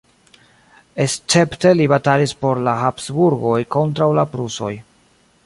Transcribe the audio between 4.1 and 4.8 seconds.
la prusoj.